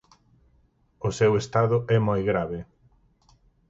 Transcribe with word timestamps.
O 1.07 1.09
seu 1.19 1.31
estado 1.41 1.77
é 1.95 1.97
moi 2.07 2.21
grave. 2.29 2.59